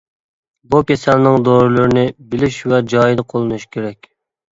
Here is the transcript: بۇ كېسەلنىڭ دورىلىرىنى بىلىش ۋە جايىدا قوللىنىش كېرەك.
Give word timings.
بۇ 0.69 0.77
كېسەلنىڭ 0.91 1.35
دورىلىرىنى 1.47 2.05
بىلىش 2.31 2.57
ۋە 2.73 2.79
جايىدا 2.95 3.27
قوللىنىش 3.35 3.67
كېرەك. 3.77 4.09